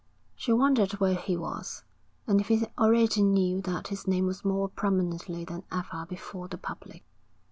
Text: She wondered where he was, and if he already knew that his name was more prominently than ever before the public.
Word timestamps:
She 0.35 0.51
wondered 0.51 0.93
where 0.93 1.13
he 1.13 1.37
was, 1.37 1.83
and 2.25 2.41
if 2.41 2.47
he 2.47 2.65
already 2.75 3.21
knew 3.21 3.61
that 3.61 3.89
his 3.89 4.07
name 4.07 4.25
was 4.25 4.43
more 4.43 4.67
prominently 4.67 5.45
than 5.45 5.61
ever 5.71 6.07
before 6.09 6.47
the 6.47 6.57
public. 6.57 7.03